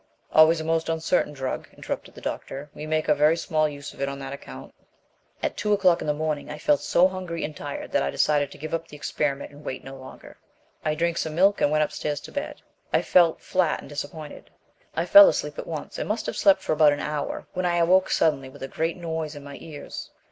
[0.31, 2.71] "Always a most uncertain drug," interrupted the doctor.
[2.73, 4.73] "We make a very small use of it on that account."
[5.43, 8.49] "At two o'clock in the morning I felt so hungry and tired that I decided
[8.51, 10.37] to give up the experiment and wait no longer.
[10.83, 12.63] I drank some milk and went upstairs to bed.
[12.91, 14.49] I felt flat and disappointed.
[14.95, 17.75] I fell asleep at once and must have slept for about an hour, when I
[17.77, 20.09] awoke suddenly with a great noise in my ears.